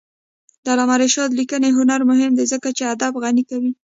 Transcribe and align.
د 0.63 0.65
علامه 0.73 0.95
رشاد 1.03 1.29
لیکنی 1.39 1.69
هنر 1.77 2.01
مهم 2.11 2.31
دی 2.37 2.45
ځکه 2.53 2.67
چې 2.77 2.83
ادب 2.93 3.13
غني 3.23 3.43
کوي. 3.49 3.71